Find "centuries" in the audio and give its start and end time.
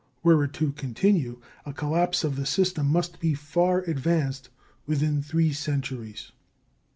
5.53-6.31